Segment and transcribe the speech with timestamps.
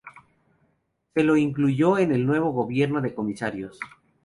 [1.13, 3.77] Se lo incluyó en el nuevo Gobierno de comisarios.